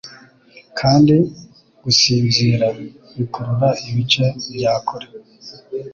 Kandi 0.79 1.15
gusinzira 1.83 2.65
bikurura 3.17 3.69
ibice 3.87 4.25
bya 4.53 4.73
kure: 4.87 5.07